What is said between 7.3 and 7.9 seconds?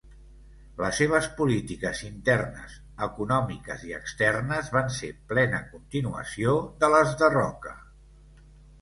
Roca.